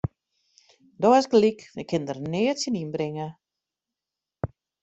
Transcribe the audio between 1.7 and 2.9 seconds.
ik kin der neat tsjin